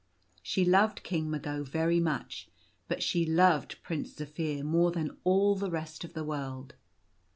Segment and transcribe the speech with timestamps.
[0.41, 2.49] She loved King Mago very much,
[2.87, 6.73] but she loved Prince Zaphir more than all the rest of the world.